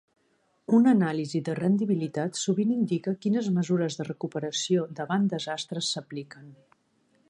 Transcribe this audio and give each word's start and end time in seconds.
Una 0.77 0.93
anàlisi 0.95 1.41
de 1.49 1.53
rendibilitat 1.59 2.41
sovint 2.45 2.73
indica 2.77 3.15
quines 3.27 3.51
mesures 3.61 4.01
de 4.01 4.09
recuperació 4.11 4.89
davant 5.03 5.33
desastres 5.37 5.97
s'apliquen. 5.97 6.55